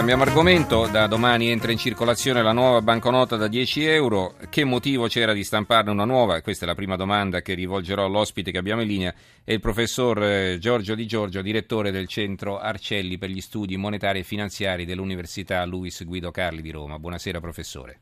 Cambiamo 0.00 0.22
argomento, 0.22 0.86
da 0.86 1.06
domani 1.06 1.50
entra 1.50 1.72
in 1.72 1.76
circolazione 1.76 2.42
la 2.42 2.52
nuova 2.52 2.80
banconota 2.80 3.36
da 3.36 3.48
10 3.48 3.84
euro. 3.84 4.34
Che 4.48 4.64
motivo 4.64 5.08
c'era 5.08 5.34
di 5.34 5.44
stamparne 5.44 5.90
una 5.90 6.06
nuova? 6.06 6.40
Questa 6.40 6.64
è 6.64 6.66
la 6.66 6.74
prima 6.74 6.96
domanda 6.96 7.42
che 7.42 7.52
rivolgerò 7.52 8.06
all'ospite 8.06 8.50
che 8.50 8.56
abbiamo 8.56 8.80
in 8.80 8.88
linea, 8.88 9.14
è 9.44 9.52
il 9.52 9.60
professor 9.60 10.22
eh, 10.22 10.56
Giorgio 10.58 10.94
Di 10.94 11.06
Giorgio, 11.06 11.42
direttore 11.42 11.90
del 11.90 12.08
centro 12.08 12.58
Arcelli 12.58 13.18
per 13.18 13.28
gli 13.28 13.42
studi 13.42 13.76
monetari 13.76 14.20
e 14.20 14.24
finanziari 14.24 14.86
dell'Università 14.86 15.66
Luis 15.66 16.02
Guido 16.06 16.30
Carli 16.30 16.62
di 16.62 16.70
Roma. 16.70 16.98
Buonasera 16.98 17.38
professore. 17.38 18.00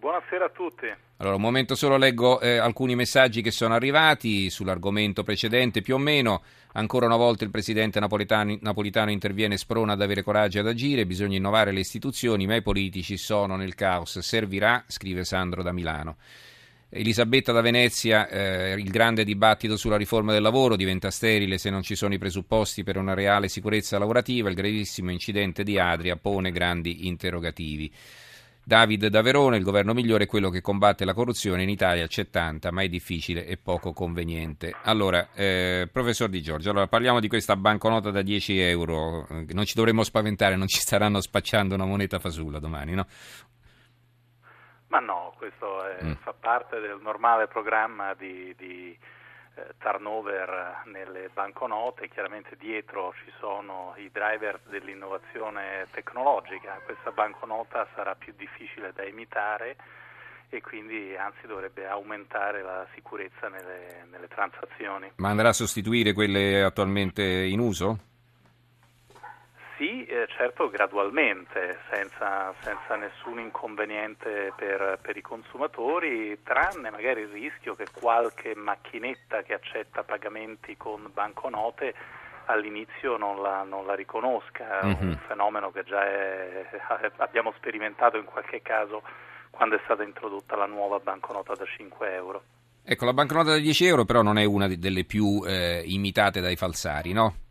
Buonasera 0.00 0.46
a 0.46 0.48
tutti. 0.48 0.86
Allora, 1.18 1.36
un 1.36 1.42
momento 1.42 1.74
solo 1.74 1.98
leggo 1.98 2.40
eh, 2.40 2.56
alcuni 2.56 2.94
messaggi 2.94 3.42
che 3.42 3.50
sono 3.50 3.74
arrivati 3.74 4.48
sull'argomento 4.48 5.22
precedente, 5.24 5.82
più 5.82 5.96
o 5.96 5.98
meno. 5.98 6.42
Ancora 6.72 7.04
una 7.04 7.16
volta 7.16 7.44
il 7.44 7.50
presidente 7.50 8.00
napolitano, 8.00 8.56
napolitano 8.62 9.10
interviene 9.10 9.58
sprona 9.58 9.92
ad 9.92 10.00
avere 10.00 10.22
coraggio 10.22 10.60
ad 10.60 10.68
agire, 10.68 11.04
bisogna 11.04 11.36
innovare 11.36 11.70
le 11.70 11.80
istituzioni, 11.80 12.46
ma 12.46 12.54
i 12.54 12.62
politici 12.62 13.18
sono 13.18 13.56
nel 13.56 13.74
caos. 13.74 14.20
Servirà, 14.20 14.82
scrive 14.86 15.22
Sandro 15.24 15.62
da 15.62 15.72
Milano. 15.72 16.16
Elisabetta 16.88 17.52
da 17.52 17.60
Venezia, 17.60 18.26
eh, 18.26 18.72
il 18.78 18.90
grande 18.90 19.22
dibattito 19.22 19.76
sulla 19.76 19.98
riforma 19.98 20.32
del 20.32 20.40
lavoro 20.40 20.76
diventa 20.76 21.10
sterile 21.10 21.58
se 21.58 21.68
non 21.68 21.82
ci 21.82 21.94
sono 21.94 22.14
i 22.14 22.18
presupposti 22.18 22.84
per 22.84 22.96
una 22.96 23.12
reale 23.12 23.48
sicurezza 23.48 23.98
lavorativa, 23.98 24.48
il 24.48 24.54
gravissimo 24.54 25.10
incidente 25.10 25.62
di 25.62 25.78
Adria 25.78 26.16
pone 26.16 26.50
grandi 26.50 27.06
interrogativi. 27.06 27.92
David 28.70 29.08
da 29.08 29.20
Verona, 29.20 29.56
il 29.56 29.64
governo 29.64 29.92
migliore 29.92 30.24
è 30.24 30.26
quello 30.28 30.48
che 30.48 30.60
combatte 30.60 31.04
la 31.04 31.12
corruzione, 31.12 31.64
in 31.64 31.68
Italia 31.68 32.06
c'è 32.06 32.30
tanta, 32.30 32.70
ma 32.70 32.82
è 32.82 32.88
difficile 32.88 33.44
e 33.44 33.56
poco 33.56 33.92
conveniente. 33.92 34.72
Allora, 34.84 35.30
eh, 35.34 35.88
professor 35.90 36.28
Di 36.28 36.40
Giorgio, 36.40 36.70
allora 36.70 36.86
parliamo 36.86 37.18
di 37.18 37.26
questa 37.26 37.56
banconota 37.56 38.12
da 38.12 38.22
10 38.22 38.60
euro, 38.60 39.26
non 39.28 39.64
ci 39.64 39.74
dovremmo 39.74 40.04
spaventare, 40.04 40.54
non 40.54 40.68
ci 40.68 40.78
staranno 40.78 41.20
spacciando 41.20 41.74
una 41.74 41.84
moneta 41.84 42.20
fasulla 42.20 42.60
domani, 42.60 42.94
no? 42.94 43.08
Ma 44.86 45.00
no, 45.00 45.34
questo 45.36 45.84
è, 45.86 46.04
mm. 46.04 46.12
fa 46.20 46.32
parte 46.32 46.78
del 46.78 47.00
normale 47.02 47.48
programma 47.48 48.14
di, 48.14 48.54
di 48.56 48.90
eh, 48.92 48.98
turnover 49.78 50.82
nelle 50.86 51.30
banconote, 51.32 52.08
chiaramente 52.08 52.56
dietro 52.58 53.12
ci 53.24 53.32
sono 53.38 53.94
i 53.96 54.10
driver 54.12 54.60
dell'innovazione 54.68 55.86
tecnologica, 55.90 56.80
questa 56.84 57.10
banconota 57.10 57.86
sarà 57.94 58.14
più 58.14 58.32
difficile 58.36 58.92
da 58.94 59.04
imitare 59.04 59.76
e 60.48 60.60
quindi 60.60 61.14
anzi 61.16 61.46
dovrebbe 61.46 61.86
aumentare 61.86 62.62
la 62.62 62.86
sicurezza 62.94 63.48
nelle, 63.48 64.06
nelle 64.10 64.26
transazioni. 64.28 65.12
Ma 65.16 65.28
andrà 65.28 65.50
a 65.50 65.52
sostituire 65.52 66.12
quelle 66.12 66.62
attualmente 66.62 67.22
in 67.22 67.60
uso? 67.60 68.09
Eh, 70.12 70.26
certo 70.26 70.68
gradualmente, 70.68 71.78
senza, 71.88 72.52
senza 72.62 72.96
nessun 72.96 73.38
inconveniente 73.38 74.52
per, 74.56 74.98
per, 75.00 75.16
i 75.16 75.20
consumatori, 75.20 76.36
tranne 76.42 76.90
magari 76.90 77.20
il 77.20 77.28
rischio 77.28 77.76
che 77.76 77.86
qualche 77.92 78.56
macchinetta 78.56 79.42
che 79.42 79.54
accetta 79.54 80.02
pagamenti 80.02 80.76
con 80.76 81.08
banconote 81.14 81.94
all'inizio 82.46 83.18
non 83.18 83.40
la, 83.40 83.62
non 83.62 83.86
la 83.86 83.94
riconosca, 83.94 84.80
mm-hmm. 84.84 85.10
un 85.10 85.18
fenomeno 85.28 85.70
che 85.70 85.84
già 85.84 86.04
è, 86.04 86.66
abbiamo 87.18 87.52
sperimentato 87.56 88.16
in 88.16 88.24
qualche 88.24 88.62
caso 88.62 89.02
quando 89.50 89.76
è 89.76 89.80
stata 89.84 90.02
introdotta 90.02 90.56
la 90.56 90.66
nuova 90.66 90.98
banconota 90.98 91.54
da 91.54 91.64
5 91.64 92.14
euro. 92.14 92.42
Ecco, 92.82 93.04
la 93.04 93.12
banconota 93.12 93.50
da 93.50 93.58
10 93.58 93.86
euro 93.86 94.04
però 94.04 94.22
non 94.22 94.38
è 94.38 94.44
una 94.44 94.66
delle 94.66 95.04
più 95.04 95.44
eh, 95.46 95.84
imitate 95.84 96.40
dai 96.40 96.56
falsari, 96.56 97.12
no? 97.12 97.48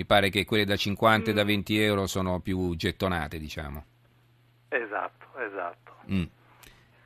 Mi 0.00 0.06
pare 0.06 0.30
che 0.30 0.46
quelle 0.46 0.64
da 0.64 0.76
50 0.76 1.30
e 1.30 1.34
da 1.34 1.44
20 1.44 1.74
mm. 1.74 1.80
euro 1.82 2.06
sono 2.06 2.40
più 2.40 2.74
gettonate, 2.74 3.38
diciamo. 3.38 3.84
Esatto, 4.70 5.26
esatto. 5.38 5.92
Mm. 6.10 6.22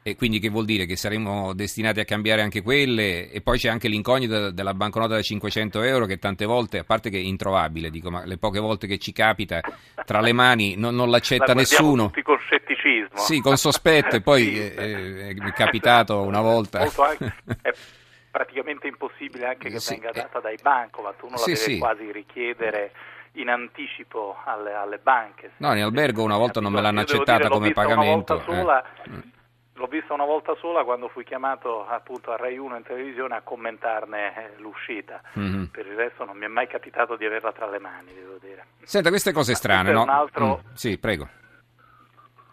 E 0.05 0.15
quindi 0.15 0.39
che 0.39 0.49
vuol 0.49 0.65
dire? 0.65 0.87
Che 0.87 0.95
saremo 0.95 1.55
destinati 1.55 1.99
a 1.99 2.05
cambiare 2.05 2.43
anche 2.43 2.63
quelle? 2.63 3.33
E 3.33 3.41
poi 3.41 3.59
c'è 3.59 3.69
anche 3.69 3.89
l'incognita 3.89 4.53
della 4.53 4.75
banconota 4.75 5.15
da 5.15 5.23
500 5.23 5.83
euro 5.83 6.07
che 6.07 6.19
tante 6.19 6.45
volte, 6.45 6.79
a 6.79 6.85
parte 6.85 7.11
che 7.11 7.17
è 7.17 7.21
introvabile, 7.21 7.91
dico, 7.91 8.13
ma 8.13 8.25
le 8.25 8.39
poche 8.39 8.61
volte 8.61 8.87
che 8.87 8.99
ci 8.99 9.11
capita 9.11 9.61
tra 10.05 10.21
le 10.21 10.33
mani 10.33 10.77
non, 10.77 10.95
non 10.95 11.11
l'accetta 11.11 11.47
La 11.47 11.55
nessuno. 11.55 12.07
tutti 12.07 12.23
con 12.23 12.39
scetticismo. 12.39 13.19
Sì, 13.19 13.41
con 13.41 13.57
sospetto 13.57 14.15
e 14.15 14.21
poi 14.23 14.55
sì. 14.55 14.61
è, 14.61 15.35
è, 15.35 15.53
capitato 15.53 16.23
una 16.23 16.41
volta. 16.41 16.79
Anche, 16.79 17.35
è 17.61 17.73
praticamente 18.35 18.89
impossibile 18.89 19.47
anche 19.47 19.71
che 19.71 19.79
sì. 19.79 19.93
venga 19.93 20.11
data 20.11 20.41
dai 20.41 20.59
bancomat, 20.61 21.23
uno 21.23 21.37
sì, 21.37 21.51
la 21.51 21.57
deve 21.57 21.71
sì. 21.71 21.79
quasi 21.79 22.11
richiedere 22.11 22.93
in 23.35 23.49
anticipo 23.49 24.37
alle, 24.45 24.73
alle, 24.75 24.99
banche. 24.99 25.53
No, 25.59 25.73
in 25.73 25.85
albergo 25.85 26.25
una 26.25 26.37
volta 26.37 26.61
non 26.61 26.73
me 26.73 26.81
l'hanno 26.81 27.01
accettata 27.01 27.45
dire, 27.45 27.49
come 27.49 27.71
pagamento. 27.71 28.41
Sola, 28.41 28.85
eh. 29.05 29.33
L'ho 29.75 29.87
vista 29.87 30.15
una 30.15 30.25
volta 30.25 30.57
sola 30.57 30.83
quando 30.83 31.09
fui 31.09 31.23
chiamato 31.23 31.87
appunto 31.87 32.33
a 32.33 32.37
Rai 32.37 32.59
1 32.59 32.77
in 32.77 32.83
televisione 32.83 33.37
a 33.37 33.43
commentarne 33.43 34.37
eh, 34.37 34.61
l'uscita. 34.61 35.21
Mm-hmm. 35.39 35.65
Per 35.67 35.87
il 35.87 35.95
resto 35.95 36.25
non 36.25 36.37
mi 36.37 36.45
è 36.45 36.49
mai 36.49 36.67
capitato 36.67 37.15
di 37.15 37.25
averla 37.25 37.53
tra 37.53 37.69
le 37.69 37.79
mani, 37.79 38.13
devo 38.15 38.37
dire. 38.41 38.67
Senta, 38.83 39.11
queste 39.11 39.33
cose 39.33 39.55
strane, 39.55 39.93
no? 39.93 40.03
Un 40.03 40.09
altro... 40.09 40.63
Mm, 40.65 40.75
sì, 40.75 40.99
prego. 40.99 41.29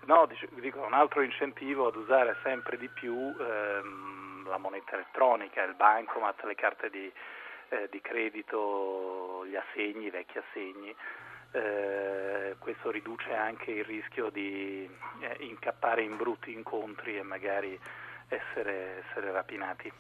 No, 0.06 0.28
dico, 0.60 0.84
un 0.84 0.94
altro 0.94 1.22
incentivo 1.22 1.88
ad 1.88 1.96
usare 1.96 2.36
sempre 2.44 2.78
di 2.78 2.90
più 2.90 3.14
ehm, 3.16 4.31
la 4.46 4.58
moneta 4.58 4.94
elettronica, 4.94 5.64
il 5.64 5.76
bancomat, 5.76 6.44
le 6.44 6.56
carte 6.56 6.90
di, 6.90 7.12
eh, 7.70 7.88
di 7.90 8.02
credito, 8.02 9.46
gli 9.46 9.56
assegni, 9.56 10.06
i 10.06 10.10
vecchi 10.10 10.38
assegni. 10.38 10.96
Eh, 11.54 12.56
questo 12.60 12.92
riduce 12.92 13.34
anche 13.34 13.72
il 13.72 13.84
rischio 13.84 14.30
di 14.30 14.90
eh, 15.20 15.38
incappare 15.40 16.02
in 16.02 16.16
brutti 16.16 16.54
incontri 16.54 17.18
e 17.18 17.24
magari 17.24 17.78
essere, 18.30 19.04
essere 19.06 19.32
rapinati. 19.32 19.92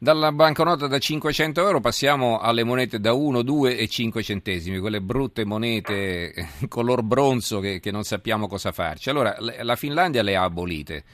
Dalla 0.00 0.30
banconota 0.30 0.86
da 0.86 0.98
500 0.98 1.60
euro 1.60 1.80
passiamo 1.80 2.38
alle 2.38 2.62
monete 2.62 3.00
da 3.00 3.12
1, 3.14 3.42
2 3.42 3.76
e 3.76 3.88
5 3.88 4.22
centesimi, 4.22 4.78
quelle 4.78 5.00
brutte 5.00 5.44
monete 5.44 6.32
color 6.68 7.02
bronzo 7.02 7.58
che, 7.58 7.80
che 7.80 7.90
non 7.90 8.04
sappiamo 8.04 8.46
cosa 8.46 8.70
farci. 8.70 9.10
Allora, 9.10 9.34
la 9.38 9.74
Finlandia 9.74 10.22
le 10.22 10.36
ha 10.36 10.44
abolite. 10.44 11.04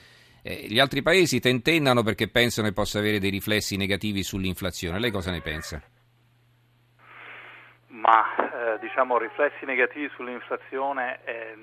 Eh, 0.46 0.66
gli 0.68 0.78
altri 0.78 1.00
paesi 1.00 1.40
tentennano 1.40 2.02
perché 2.02 2.28
pensano 2.28 2.68
che 2.68 2.74
possa 2.74 2.98
avere 2.98 3.18
dei 3.18 3.30
riflessi 3.30 3.78
negativi 3.78 4.22
sull'inflazione. 4.22 5.00
Lei 5.00 5.10
cosa 5.10 5.30
ne 5.30 5.40
pensa? 5.40 5.82
Ma 7.86 8.74
eh, 8.74 8.78
diciamo 8.78 9.16
riflessi 9.16 9.64
negativi 9.64 10.06
sull'inflazione 10.14 11.24
eh, 11.24 11.54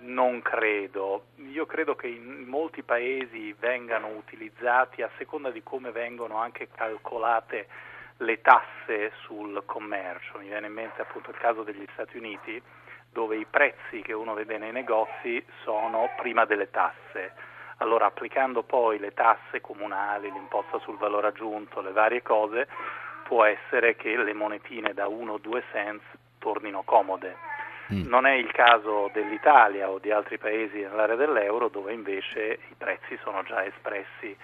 non 0.00 0.42
credo. 0.42 1.26
Io 1.52 1.66
credo 1.66 1.94
che 1.94 2.08
in 2.08 2.46
molti 2.48 2.82
paesi 2.82 3.54
vengano 3.60 4.08
utilizzati 4.08 5.02
a 5.02 5.10
seconda 5.16 5.52
di 5.52 5.62
come 5.62 5.92
vengono 5.92 6.38
anche 6.38 6.66
calcolate 6.74 7.68
le 8.16 8.40
tasse 8.40 9.12
sul 9.22 9.62
commercio. 9.66 10.38
Mi 10.38 10.48
viene 10.48 10.66
in 10.66 10.72
mente 10.72 11.00
appunto 11.00 11.30
il 11.30 11.38
caso 11.38 11.62
degli 11.62 11.86
Stati 11.92 12.16
Uniti 12.16 12.60
dove 13.12 13.36
i 13.36 13.46
prezzi 13.48 14.02
che 14.02 14.12
uno 14.12 14.34
vede 14.34 14.58
nei 14.58 14.72
negozi 14.72 15.40
sono 15.62 16.10
prima 16.16 16.44
delle 16.44 16.70
tasse. 16.72 17.52
Allora 17.78 18.06
applicando 18.06 18.62
poi 18.62 18.98
le 18.98 19.12
tasse 19.12 19.60
comunali, 19.60 20.30
l'imposta 20.30 20.78
sul 20.80 20.96
valore 20.96 21.28
aggiunto, 21.28 21.80
le 21.80 21.92
varie 21.92 22.22
cose, 22.22 22.68
può 23.24 23.44
essere 23.44 23.96
che 23.96 24.16
le 24.16 24.32
monetine 24.32 24.94
da 24.94 25.08
1 25.08 25.32
o 25.32 25.38
2 25.38 25.64
cents 25.72 26.04
tornino 26.38 26.82
comode 26.82 27.36
Mm. 27.92 28.08
Non 28.08 28.24
è 28.24 28.32
il 28.32 28.50
caso 28.50 29.10
dell'Italia 29.12 29.90
o 29.90 29.98
di 29.98 30.10
altri 30.10 30.38
paesi 30.38 30.78
nell'area 30.78 31.16
dell'euro 31.16 31.68
dove 31.68 31.92
invece 31.92 32.58
i 32.70 32.74
prezzi 32.78 33.18
sono 33.22 33.42
già 33.42 33.62
espressi 33.64 34.34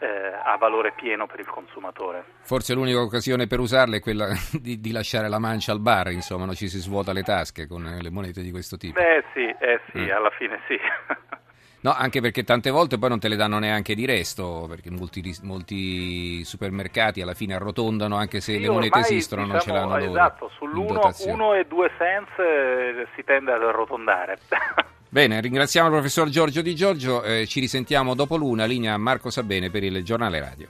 eh, 0.00 0.06
a 0.42 0.56
valore 0.56 0.92
pieno 0.96 1.26
per 1.26 1.38
il 1.38 1.46
consumatore. 1.46 2.24
Forse 2.40 2.74
l'unica 2.74 3.00
occasione 3.00 3.46
per 3.46 3.60
usarle 3.60 3.98
è 3.98 4.00
quella 4.00 4.28
di, 4.52 4.80
di 4.80 4.90
lasciare 4.90 5.28
la 5.28 5.38
mancia 5.38 5.70
al 5.70 5.80
bar, 5.80 6.10
insomma, 6.10 6.44
non 6.44 6.54
ci 6.54 6.68
si 6.68 6.78
svuota 6.78 7.12
le 7.12 7.22
tasche 7.22 7.68
con 7.68 7.82
le 7.82 8.10
monete 8.10 8.42
di 8.42 8.50
questo 8.50 8.76
tipo. 8.76 9.00
Beh 9.00 9.24
sì, 9.32 9.46
eh 9.46 9.80
sì, 9.92 9.98
mm. 9.98 10.10
alla 10.10 10.30
fine 10.30 10.60
sì. 10.66 10.78
No, 11.80 11.92
anche 11.92 12.20
perché 12.20 12.42
tante 12.42 12.70
volte 12.70 12.98
poi 12.98 13.08
non 13.08 13.20
te 13.20 13.28
le 13.28 13.36
danno 13.36 13.58
neanche 13.58 13.94
di 13.94 14.04
resto, 14.04 14.66
perché 14.68 14.90
molti, 14.90 15.36
molti 15.42 16.42
supermercati 16.44 17.22
alla 17.22 17.34
fine 17.34 17.54
arrotondano 17.54 18.16
anche 18.16 18.40
se 18.40 18.54
sì, 18.54 18.60
le 18.60 18.68
monete 18.68 18.98
esistono, 18.98 19.42
diciamo, 19.42 19.52
non 19.52 19.62
ce 19.62 19.72
l'hanno 19.72 19.98
loro. 19.98 20.10
Esatto, 20.10 20.50
sull'1 20.58 21.58
e 21.60 21.66
2 21.68 21.90
cents 21.96 22.38
eh, 22.38 23.06
si 23.14 23.22
tende 23.22 23.52
ad 23.52 23.62
arrotondare. 23.62 24.38
Bene, 25.10 25.40
ringraziamo 25.40 25.86
il 25.86 25.94
professor 25.94 26.28
Giorgio 26.28 26.60
Di 26.60 26.74
Giorgio, 26.74 27.22
eh, 27.22 27.46
ci 27.46 27.60
risentiamo 27.60 28.14
dopo 28.14 28.36
l'una, 28.36 28.66
linea 28.66 28.96
Marco 28.98 29.30
Sabene 29.30 29.70
per 29.70 29.84
il 29.84 30.04
giornale 30.04 30.40
radio. 30.40 30.66